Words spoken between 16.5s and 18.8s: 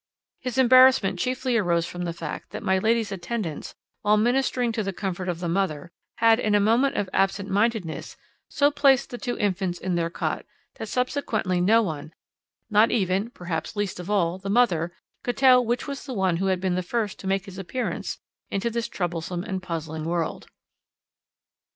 been the first to make his appearance into